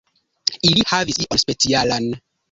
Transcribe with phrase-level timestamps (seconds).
[0.69, 2.09] Ili havis ion specialan.